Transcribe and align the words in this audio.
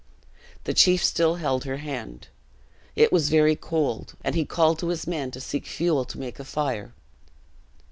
The 0.63 0.73
chief 0.73 1.03
still 1.03 1.35
held 1.35 1.63
her 1.65 1.77
hand. 1.77 2.29
It 2.95 3.13
was 3.13 3.29
very 3.29 3.55
cold, 3.55 4.15
and 4.23 4.33
he 4.33 4.45
called 4.45 4.79
to 4.79 4.87
his 4.87 5.05
men 5.05 5.29
to 5.29 5.39
seek 5.39 5.67
fuel 5.67 6.05
to 6.05 6.17
make 6.19 6.39
a 6.39 6.43
fire. 6.43 6.95